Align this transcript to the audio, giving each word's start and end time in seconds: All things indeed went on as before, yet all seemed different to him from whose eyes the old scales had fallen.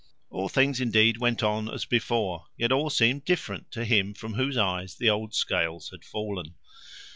All 0.31 0.49
things 0.49 0.81
indeed 0.81 1.17
went 1.17 1.43
on 1.43 1.69
as 1.69 1.85
before, 1.85 2.47
yet 2.57 2.71
all 2.71 2.89
seemed 2.89 3.23
different 3.23 3.69
to 3.73 3.85
him 3.85 4.15
from 4.15 4.33
whose 4.33 4.57
eyes 4.57 4.95
the 4.95 5.11
old 5.11 5.35
scales 5.35 5.91
had 5.91 6.03
fallen. 6.03 6.55